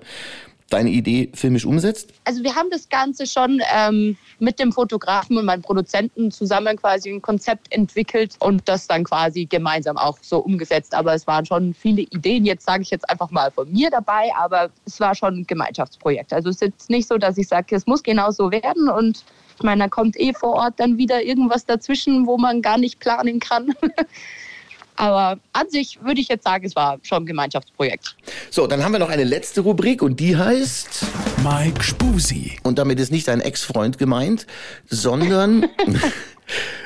deine 0.72 0.90
Idee 0.90 1.30
filmisch 1.34 1.66
umsetzt? 1.66 2.14
Also 2.24 2.44
wir 2.44 2.56
haben 2.56 2.70
das 2.70 2.90
Ganze 2.90 3.28
schon 3.28 3.62
ähm, 3.76 4.18
mit 4.40 4.60
dem 4.60 4.72
Fotografen 4.72 5.38
und 5.38 5.46
meinem 5.46 5.62
Produzenten 5.62 6.32
zusammen 6.32 6.78
quasi 6.78 7.10
ein 7.10 7.22
Konzept 7.22 7.72
entwickelt 7.72 8.36
und 8.40 8.68
das 8.68 8.88
dann 8.88 9.04
quasi 9.04 9.46
gemeinsam 9.46 9.98
auch 9.98 10.18
so 10.22 10.40
umgesetzt. 10.40 10.96
Aber 10.96 11.14
es 11.14 11.28
waren 11.28 11.46
schon 11.46 11.74
viele 11.74 12.02
Ideen, 12.04 12.46
jetzt 12.46 12.66
sage 12.66 12.84
ich 12.84 12.90
jetzt 12.90 13.10
einfach 13.10 13.30
mal 13.32 13.52
von 13.52 13.72
mir 13.72 13.90
dabei, 13.90 14.32
aber 14.38 14.70
es 14.86 15.00
war 15.00 15.14
schon 15.14 15.40
ein 15.40 15.48
Gemeinschaftsprojekt. 15.48 16.34
Also 16.34 16.50
es 16.50 16.56
ist 16.56 16.62
jetzt 16.62 16.90
nicht 16.90 17.08
so, 17.08 17.18
dass 17.18 17.38
ich 17.38 17.48
sage, 17.48 17.76
es 17.76 17.86
muss 17.86 18.02
genau 18.04 18.32
so 18.32 18.52
werden 18.52 18.90
und 18.90 19.24
ich 19.58 19.64
meine, 19.64 19.84
da 19.84 19.90
kommt 19.90 20.20
eh 20.20 20.34
vor 20.34 20.54
Ort 20.54 20.80
dann 20.80 20.98
wieder 20.98 21.22
irgendwas 21.22 21.66
dazwischen, 21.66 22.26
wo 22.26 22.38
man 22.38 22.62
gar 22.64 22.80
nicht 22.80 23.00
planen 23.00 23.40
kann. 23.40 23.76
Aber 24.96 25.40
an 25.54 25.70
sich 25.70 26.00
würde 26.04 26.22
ich 26.22 26.28
jetzt 26.28 26.44
sagen, 26.44 26.66
es 26.66 26.76
war 26.76 27.00
schon 27.02 27.24
ein 27.24 27.26
Gemeinschaftsprojekt. 27.26 28.16
So, 28.50 28.68
dann 28.68 28.84
haben 28.84 28.92
wir 28.92 29.00
noch 29.00 29.10
eine 29.10 29.24
letzte 29.24 29.62
Rubrik 29.62 30.02
und 30.02 30.20
die 30.20 30.38
heißt 30.38 31.06
Mike 31.44 31.84
Spusi. 31.84 32.58
Und 32.64 32.78
damit 32.78 33.00
ist 33.00 33.12
nicht 33.12 33.30
ein 33.30 33.42
Ex-Freund 33.42 33.98
gemeint, 33.98 34.46
sondern 34.90 35.70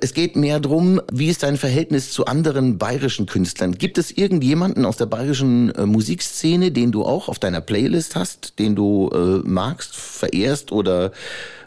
es 0.00 0.14
geht 0.14 0.34
mehr 0.34 0.58
drum, 0.58 1.00
wie 1.12 1.28
ist 1.28 1.44
dein 1.44 1.56
Verhältnis 1.56 2.10
zu 2.10 2.26
anderen 2.26 2.76
bayerischen 2.78 3.26
Künstlern? 3.26 3.78
Gibt 3.78 3.98
es 3.98 4.10
irgendjemanden 4.10 4.84
aus 4.84 4.96
der 4.96 5.06
bayerischen 5.06 5.72
äh, 5.76 5.86
Musikszene, 5.86 6.72
den 6.72 6.90
du 6.90 7.04
auch 7.04 7.28
auf 7.28 7.38
deiner 7.38 7.60
Playlist 7.60 8.16
hast, 8.16 8.58
den 8.58 8.74
du 8.74 9.10
äh, 9.14 9.48
magst, 9.48 9.94
verehrst 9.94 10.72
oder 10.72 11.12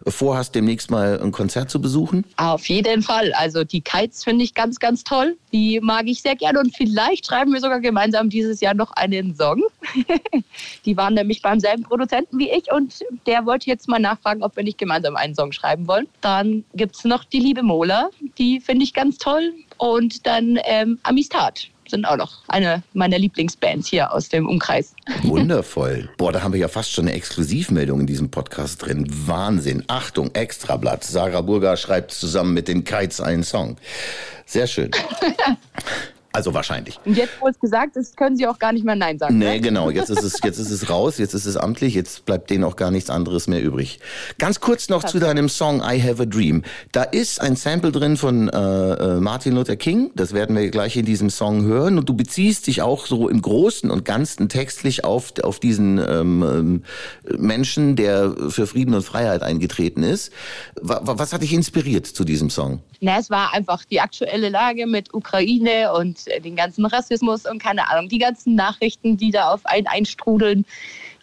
vorhast, 0.06 0.56
demnächst 0.56 0.92
mal 0.92 1.20
ein 1.22 1.32
Konzert 1.32 1.70
zu 1.70 1.82
besuchen? 1.82 2.26
Auf 2.38 2.68
jeden 2.68 3.02
Fall. 3.04 3.32
Also 3.34 3.64
die 3.64 3.82
Kites 3.82 4.24
finde 4.24 4.44
ich 4.44 4.54
ganz, 4.54 4.80
ganz 4.80 5.04
toll. 5.04 5.38
Die 5.54 5.80
mag 5.82 6.08
ich 6.08 6.22
sehr 6.22 6.36
gerne 6.36 6.60
und 6.60 6.76
vielleicht 6.76 7.28
schreiben 7.28 7.54
wir 7.54 7.62
sogar 7.62 7.80
gemeinsam 7.80 8.30
dieses 8.30 8.60
Jahr 8.60 8.74
noch 8.74 8.92
einen 8.92 9.36
Song. 9.36 9.64
die 10.86 10.98
waren 10.98 11.14
nämlich 11.14 11.42
beim 11.42 11.60
selben 11.60 11.84
Produzenten 11.84 12.38
wie 12.38 12.50
ich 12.50 12.72
und 12.72 13.04
der 13.28 13.46
wollte 13.46 13.68
jetzt 13.68 13.88
mal 13.88 14.00
nachfragen, 14.00 14.44
ob 14.44 14.56
wir 14.56 14.64
nicht 14.64 14.78
gemeinsam 14.78 15.16
einen 15.16 15.36
Song 15.36 15.52
schreiben 15.52 15.88
wollen. 15.88 16.08
Dann 16.22 16.66
gibt 16.74 16.96
es 16.96 17.06
noch 17.06 17.24
die 17.24 17.40
liebe 17.40 17.64
Mola, 17.64 17.93
die 18.38 18.60
finde 18.60 18.84
ich 18.84 18.94
ganz 18.94 19.18
toll. 19.18 19.54
Und 19.78 20.26
dann 20.26 20.60
ähm, 20.66 21.00
Amistad 21.04 21.68
sind 21.88 22.06
auch 22.06 22.18
noch 22.18 22.42
eine 22.48 22.82
meiner 22.94 23.20
Lieblingsbands 23.20 23.88
hier 23.88 24.12
aus 24.14 24.30
dem 24.30 24.48
Umkreis. 24.48 24.96
Wundervoll. 25.24 26.10
Boah, 26.18 26.32
da 26.32 26.42
haben 26.42 26.54
wir 26.54 26.60
ja 26.60 26.68
fast 26.68 26.92
schon 26.92 27.08
eine 27.08 27.16
Exklusivmeldung 27.16 28.02
in 28.02 28.08
diesem 28.08 28.32
Podcast 28.32 28.84
drin. 28.84 29.06
Wahnsinn. 29.10 29.84
Achtung, 29.88 30.34
Extrablatt. 30.34 31.04
Sarah 31.04 31.42
Burger 31.42 31.78
schreibt 31.78 32.12
zusammen 32.12 32.54
mit 32.54 32.68
den 32.68 32.84
Kites 32.84 33.22
einen 33.22 33.44
Song. 33.44 33.78
Sehr 34.46 34.68
schön. 34.68 34.92
Also 36.36 36.52
wahrscheinlich. 36.56 37.00
Und 37.06 37.16
jetzt, 37.16 37.34
wo 37.40 37.48
es 37.48 37.60
gesagt 37.60 37.96
ist, 37.96 38.18
können 38.18 38.36
Sie 38.36 38.48
auch 38.48 38.58
gar 38.58 38.74
nicht 38.74 38.84
mehr 38.84 38.96
Nein 38.96 39.20
sagen. 39.20 39.38
Nee, 39.38 39.46
ne? 39.54 39.62
genau. 39.62 39.92
Jetzt 39.92 40.10
ist, 40.10 40.24
es, 40.24 40.40
jetzt 40.44 40.58
ist 40.58 40.72
es 40.72 40.90
raus, 40.90 41.20
jetzt 41.20 41.36
ist 41.36 41.46
es 41.46 41.56
amtlich, 41.58 41.94
jetzt 41.94 42.26
bleibt 42.26 42.50
denen 42.50 42.64
auch 42.64 42.76
gar 42.76 42.90
nichts 42.90 43.12
anderes 43.12 43.48
mehr 43.48 43.62
übrig. 43.62 44.00
Ganz 44.40 44.60
kurz 44.60 44.90
noch 44.90 45.04
zu 45.04 45.20
deinem 45.20 45.48
Song 45.48 45.82
I 45.82 46.02
Have 46.02 46.24
a 46.24 46.26
Dream. 46.26 46.64
Da 46.92 47.04
ist 47.04 47.40
ein 47.40 47.56
Sample 47.56 47.92
drin 47.92 48.18
von 48.18 48.50
äh, 48.50 48.58
äh, 48.58 49.20
Martin 49.20 49.54
Luther 49.54 49.76
King, 49.76 50.10
das 50.16 50.34
werden 50.34 50.56
wir 50.56 50.72
gleich 50.72 50.98
in 50.98 51.06
diesem 51.06 51.30
Song 51.30 51.66
hören. 51.66 52.00
Und 52.00 52.10
du 52.10 52.16
beziehst 52.16 52.66
dich 52.66 52.82
auch 52.82 53.06
so 53.06 53.30
im 53.30 53.40
Großen 53.40 53.92
und 53.92 54.04
Ganzen 54.04 54.50
textlich 54.50 55.04
auf, 55.04 55.34
auf 55.44 55.60
diesen 55.60 56.00
ähm, 56.00 56.44
ähm 56.44 56.84
Menschen, 57.38 57.96
der 57.96 58.34
für 58.50 58.66
Frieden 58.66 58.96
und 58.96 59.04
Freiheit 59.04 59.44
eingetreten 59.44 60.02
ist. 60.02 60.32
Was 60.82 61.32
hat 61.32 61.44
dich 61.44 61.54
inspiriert 61.54 62.08
zu 62.08 62.24
diesem 62.24 62.50
Song? 62.50 62.82
Na, 63.06 63.20
es 63.20 63.30
war 63.30 63.54
einfach 63.54 63.84
die 63.84 64.00
aktuelle 64.00 64.48
Lage 64.48 64.88
mit 64.88 65.14
Ukraine 65.14 65.94
und 65.94 66.23
äh, 66.28 66.40
den 66.40 66.56
ganzen 66.56 66.86
Rassismus 66.86 67.46
und 67.46 67.62
keine 67.62 67.90
Ahnung, 67.90 68.10
die 68.10 68.20
ganzen 68.20 68.56
Nachrichten, 68.56 69.18
die 69.18 69.32
da 69.32 69.52
auf 69.52 69.66
einen 69.66 69.88
einstrudeln. 69.88 70.66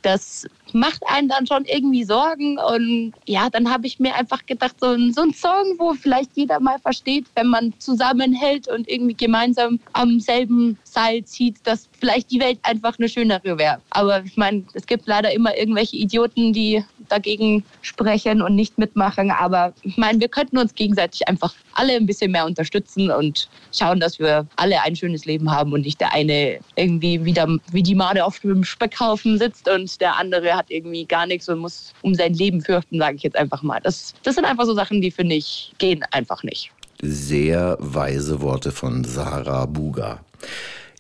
Das 0.03 0.47
macht 0.73 1.03
einen 1.07 1.29
dann 1.29 1.47
schon 1.47 1.65
irgendwie 1.65 2.05
Sorgen. 2.05 2.59
Und 2.59 3.13
ja, 3.27 3.51
dann 3.51 3.71
habe 3.71 3.87
ich 3.87 3.99
mir 3.99 4.15
einfach 4.15 4.47
gedacht, 4.47 4.77
so 4.81 4.87
ein, 4.87 5.13
so 5.13 5.23
ein 5.23 5.35
Song, 5.35 5.77
wo 5.79 5.95
vielleicht 5.95 6.31
jeder 6.37 6.61
mal 6.61 6.79
versteht, 6.79 7.27
wenn 7.35 7.49
man 7.49 7.75
zusammenhält 7.79 8.69
und 8.69 8.89
irgendwie 8.89 9.15
gemeinsam 9.15 9.81
am 9.93 10.21
selben 10.21 10.79
Seil 10.85 11.25
zieht, 11.25 11.57
dass 11.65 11.89
vielleicht 11.99 12.31
die 12.31 12.41
Welt 12.41 12.59
einfach 12.63 12.99
eine 12.99 13.09
schönere 13.09 13.59
wäre. 13.59 13.81
Aber 13.91 14.23
ich 14.25 14.37
meine, 14.37 14.65
es 14.75 14.87
gibt 14.87 15.07
leider 15.07 15.33
immer 15.33 15.57
irgendwelche 15.57 15.97
Idioten, 15.97 16.53
die 16.53 16.85
dagegen 17.11 17.65
sprechen 17.83 18.43
und 18.43 18.55
nicht 18.55 18.79
mitmachen. 18.79 19.31
Aber 19.31 19.73
ich 19.83 19.97
meine, 19.97 20.21
wir 20.21 20.29
könnten 20.29 20.59
uns 20.59 20.75
gegenseitig 20.75 21.27
einfach 21.29 21.55
alle 21.75 21.95
ein 21.95 22.07
bisschen 22.07 22.33
mehr 22.33 22.47
unterstützen 22.47 23.11
und 23.11 23.49
schauen, 23.73 24.01
dass 24.01 24.19
wir 24.19 24.47
alle 24.57 24.81
ein 24.83 24.97
schönes 24.97 25.25
Leben 25.25 25.51
haben 25.51 25.73
und 25.73 25.83
nicht 25.83 26.01
der 26.01 26.13
eine 26.13 26.61
irgendwie 26.77 27.25
wieder 27.25 27.49
wie 27.73 27.83
die 27.83 27.95
Made 27.95 28.25
auf 28.25 28.39
dem 28.41 28.65
Speckhaufen 28.65 29.39
sitzt 29.39 29.69
und 29.69 30.01
der 30.01 30.17
andere 30.17 30.55
hat 30.55 30.67
irgendwie 30.71 31.05
gar 31.05 31.27
nichts 31.27 31.49
und 31.49 31.59
muss 31.59 31.93
um 32.03 32.15
sein 32.15 32.35
Leben 32.35 32.61
fürchten, 32.61 32.99
sage 32.99 33.17
ich 33.17 33.23
jetzt 33.23 33.37
einfach 33.37 33.63
mal. 33.63 33.81
Das, 33.83 34.15
das 34.23 34.35
sind 34.35 34.45
einfach 34.45 34.65
so 34.65 34.75
Sachen, 34.75 35.01
die 35.01 35.11
finde 35.11 35.37
ich 35.37 35.73
gehen 35.79 36.05
einfach 36.11 36.43
nicht. 36.43 36.71
Sehr 37.03 37.77
weise 37.81 38.43
Worte 38.43 38.73
von 38.73 39.05
Sarah 39.05 39.67
Buga. 39.67 40.21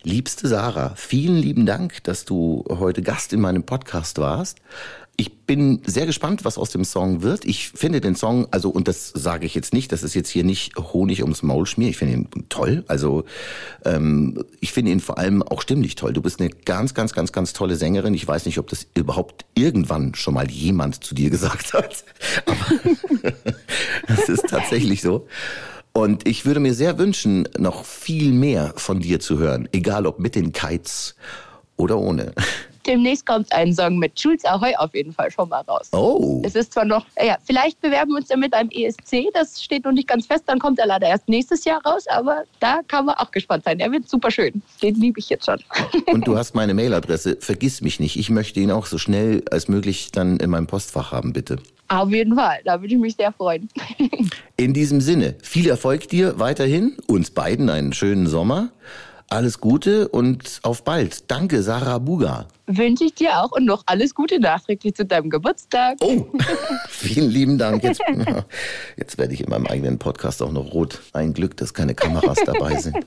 Liebste 0.02 0.48
Sarah, 0.48 0.94
vielen 0.96 1.36
lieben 1.36 1.66
Dank, 1.66 2.02
dass 2.04 2.24
du 2.24 2.64
heute 2.70 3.02
Gast 3.02 3.34
in 3.34 3.40
meinem 3.40 3.64
Podcast 3.64 4.16
warst. 4.16 4.58
Ich 5.16 5.40
bin 5.40 5.82
sehr 5.84 6.06
gespannt, 6.06 6.44
was 6.44 6.56
aus 6.56 6.70
dem 6.70 6.84
Song 6.84 7.22
wird. 7.22 7.44
Ich 7.44 7.70
finde 7.70 8.00
den 8.00 8.16
Song, 8.16 8.48
also, 8.50 8.70
und 8.70 8.88
das 8.88 9.08
sage 9.08 9.44
ich 9.44 9.54
jetzt 9.54 9.74
nicht, 9.74 9.92
das 9.92 10.02
ist 10.02 10.14
jetzt 10.14 10.30
hier 10.30 10.44
nicht 10.44 10.76
Honig 10.76 11.22
ums 11.22 11.42
Maul 11.42 11.66
schmier. 11.66 11.88
Ich 11.88 11.98
finde 11.98 12.14
ihn 12.14 12.28
toll. 12.48 12.84
Also, 12.88 13.24
ähm, 13.84 14.42
ich 14.60 14.72
finde 14.72 14.92
ihn 14.92 15.00
vor 15.00 15.18
allem 15.18 15.42
auch 15.42 15.60
stimmlich 15.60 15.94
toll. 15.94 16.12
Du 16.12 16.22
bist 16.22 16.40
eine 16.40 16.48
ganz, 16.48 16.94
ganz, 16.94 17.12
ganz, 17.12 17.32
ganz 17.32 17.52
tolle 17.52 17.76
Sängerin. 17.76 18.14
Ich 18.14 18.26
weiß 18.26 18.46
nicht, 18.46 18.58
ob 18.58 18.68
das 18.68 18.86
überhaupt 18.94 19.44
irgendwann 19.54 20.14
schon 20.14 20.34
mal 20.34 20.50
jemand 20.50 21.04
zu 21.04 21.14
dir 21.14 21.28
gesagt 21.28 21.74
hat. 21.74 22.04
Aber 22.46 22.80
das 24.08 24.28
ist 24.28 24.46
tatsächlich 24.48 25.02
so. 25.02 25.26
Und 25.92 26.28
ich 26.28 26.46
würde 26.46 26.60
mir 26.60 26.74
sehr 26.74 26.98
wünschen, 26.98 27.48
noch 27.58 27.84
viel 27.84 28.32
mehr 28.32 28.72
von 28.76 29.00
dir 29.00 29.20
zu 29.20 29.38
hören, 29.38 29.68
egal 29.72 30.06
ob 30.06 30.20
mit 30.20 30.34
den 30.34 30.52
Kites 30.52 31.16
oder 31.76 31.98
ohne. 31.98 32.32
Demnächst 32.90 33.24
kommt 33.24 33.52
ein 33.52 33.72
Song 33.72 33.98
mit 33.98 34.18
Jules 34.18 34.44
Ahoy 34.44 34.74
auf 34.74 34.92
jeden 34.96 35.12
Fall 35.12 35.30
schon 35.30 35.48
mal 35.48 35.60
raus. 35.60 35.90
Oh. 35.92 36.42
Es 36.44 36.56
ist 36.56 36.72
zwar 36.72 36.84
noch, 36.84 37.06
ja, 37.24 37.38
vielleicht 37.44 37.80
bewerben 37.80 38.10
wir 38.10 38.16
uns 38.16 38.28
ja 38.28 38.36
mit 38.36 38.52
einem 38.52 38.68
ESC, 38.68 39.32
das 39.32 39.62
steht 39.62 39.84
noch 39.84 39.92
nicht 39.92 40.08
ganz 40.08 40.26
fest, 40.26 40.42
dann 40.48 40.58
kommt 40.58 40.80
er 40.80 40.86
leider 40.86 41.06
erst 41.06 41.28
nächstes 41.28 41.64
Jahr 41.64 41.80
raus, 41.86 42.06
aber 42.08 42.42
da 42.58 42.80
kann 42.88 43.04
man 43.04 43.14
auch 43.14 43.30
gespannt 43.30 43.62
sein. 43.62 43.78
Er 43.78 43.92
wird 43.92 44.08
super 44.08 44.32
schön. 44.32 44.60
Den 44.82 44.96
liebe 44.96 45.20
ich 45.20 45.28
jetzt 45.28 45.46
schon. 45.46 45.60
Und 46.12 46.26
du 46.26 46.36
hast 46.36 46.56
meine 46.56 46.74
Mailadresse, 46.74 47.36
vergiss 47.38 47.80
mich 47.80 48.00
nicht. 48.00 48.16
Ich 48.16 48.28
möchte 48.28 48.58
ihn 48.58 48.72
auch 48.72 48.86
so 48.86 48.98
schnell 48.98 49.44
als 49.52 49.68
möglich 49.68 50.10
dann 50.10 50.38
in 50.38 50.50
meinem 50.50 50.66
Postfach 50.66 51.12
haben, 51.12 51.32
bitte. 51.32 51.58
Auf 51.86 52.10
jeden 52.10 52.34
Fall, 52.34 52.58
da 52.64 52.80
würde 52.80 52.94
ich 52.94 53.00
mich 53.00 53.14
sehr 53.14 53.32
freuen. 53.32 53.68
In 54.56 54.74
diesem 54.74 55.00
Sinne, 55.00 55.36
viel 55.42 55.68
Erfolg 55.68 56.08
dir 56.08 56.38
weiterhin, 56.38 56.96
uns 57.06 57.30
beiden 57.30 57.68
einen 57.68 57.92
schönen 57.92 58.26
Sommer. 58.26 58.70
Alles 59.32 59.60
Gute 59.60 60.08
und 60.08 60.58
auf 60.64 60.82
bald. 60.82 61.30
Danke, 61.30 61.62
Sarah 61.62 61.98
Buga. 61.98 62.48
Wünsche 62.66 63.04
ich 63.04 63.14
dir 63.14 63.38
auch 63.38 63.52
und 63.52 63.64
noch 63.64 63.84
alles 63.86 64.12
Gute 64.12 64.40
nachträglich 64.40 64.96
zu 64.96 65.04
deinem 65.04 65.30
Geburtstag. 65.30 65.98
Oh, 66.00 66.26
vielen 66.88 67.30
lieben 67.30 67.56
Dank. 67.56 67.84
Jetzt, 67.84 68.02
jetzt 68.96 69.18
werde 69.18 69.32
ich 69.32 69.44
in 69.44 69.48
meinem 69.48 69.68
eigenen 69.68 70.00
Podcast 70.00 70.42
auch 70.42 70.50
noch 70.50 70.72
rot. 70.72 71.00
Ein 71.12 71.32
Glück, 71.32 71.56
dass 71.56 71.72
keine 71.74 71.94
Kameras 71.94 72.38
dabei 72.44 72.74
sind. 72.80 73.06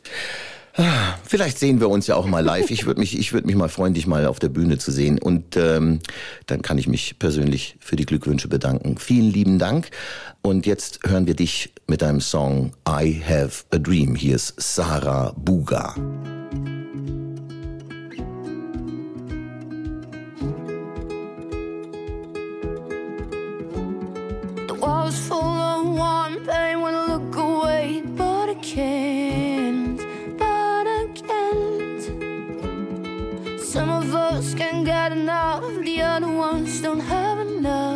Vielleicht 1.26 1.60
sehen 1.60 1.80
wir 1.80 1.90
uns 1.90 2.08
ja 2.08 2.16
auch 2.16 2.26
mal 2.26 2.44
live. 2.44 2.72
Ich 2.72 2.88
würde 2.88 3.00
mich, 3.00 3.18
ich 3.18 3.32
mich 3.32 3.56
mal 3.56 3.70
freuen, 3.70 3.94
dich 3.94 4.08
mal 4.08 4.26
auf 4.26 4.40
der 4.40 4.50
Bühne 4.50 4.80
zu 4.80 4.92
sehen. 4.92 5.20
Und 5.20 5.56
ähm, 5.56 6.00
dann 6.48 6.64
kann 6.64 6.80
ich 6.80 6.88
mich 6.88 7.20
persönlich 7.20 7.76
für 7.80 7.96
die 7.96 8.06
Glückwünsche 8.06 8.48
bedanken. 8.48 8.98
Vielen 8.98 9.32
lieben 9.32 9.60
Dank. 9.60 9.92
Und 10.42 10.66
jetzt 10.66 11.00
hören 11.06 11.28
wir 11.28 11.36
dich 11.36 11.74
mit 11.88 12.02
deinem 12.02 12.22
Song 12.22 12.74
I 12.90 13.22
Have 13.24 13.66
a 13.72 13.78
Dream. 13.78 14.16
Hier 14.16 14.36
ist 14.36 14.56
Sarah 14.58 15.34
Buga. 15.38 15.94
The 24.68 24.80
walls 24.80 25.20
full 25.20 25.38
of 25.38 25.98
warm 25.98 26.44
pain. 26.46 26.83
the 35.96 36.02
other 36.02 36.28
ones 36.28 36.82
don't 36.82 37.00
have 37.00 37.40
enough. 37.40 37.93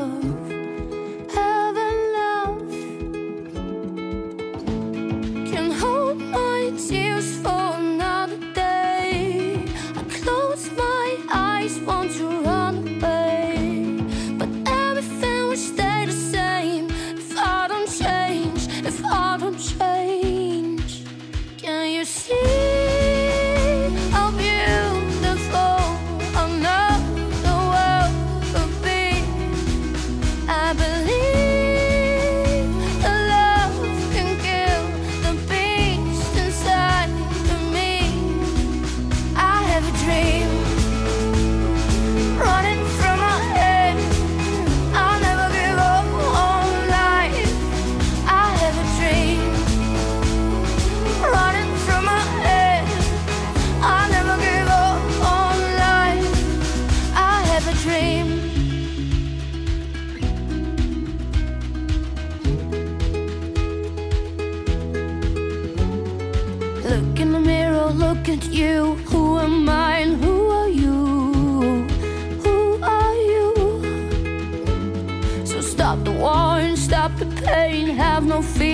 don't 78.37 78.45
feel 78.45 78.66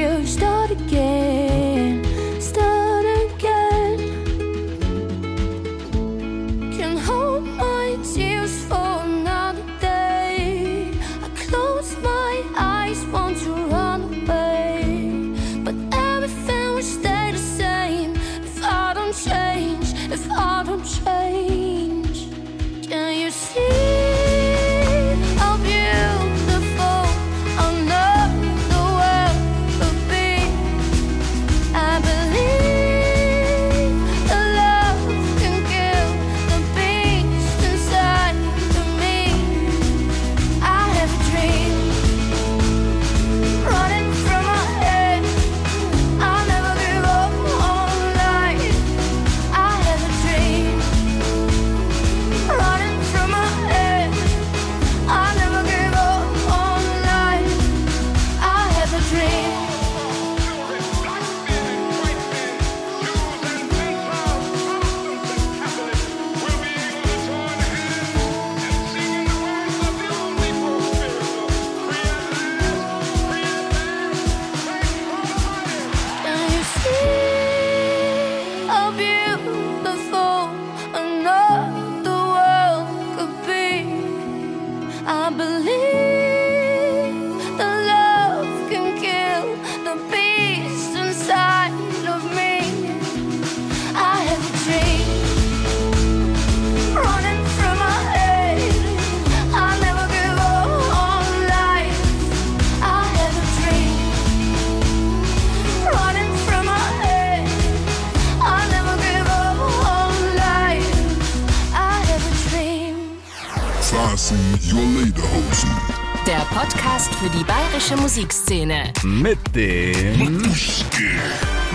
Podcast 116.53 117.15
für 117.15 117.29
die 117.31 117.43
bayerische 117.43 117.97
Musikszene. 117.97 118.93
Mit 119.03 119.39
dem. 119.55 120.43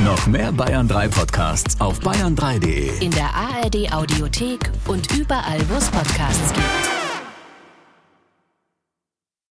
Noch 0.05 0.27
mehr 0.29 0.53
Bayern 0.53 0.87
3 0.87 1.09
Podcasts 1.09 1.81
auf 1.81 1.99
bayern3.de. 1.99 3.05
In 3.05 3.11
der 3.11 3.29
ARD 3.35 3.93
Audiothek 3.93 4.71
und 4.87 5.12
überall, 5.17 5.59
wo 5.69 5.75
es 5.79 5.88
Podcasts 5.91 6.53
gibt. 6.53 6.98